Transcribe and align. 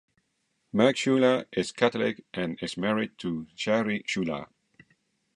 Mike 0.73 0.95
Shula 0.95 1.45
is 1.51 1.71
Catholic 1.71 2.25
and 2.33 2.57
is 2.59 2.75
married 2.75 3.19
to 3.19 3.45
Shari 3.53 4.01
Shula. 4.01 4.47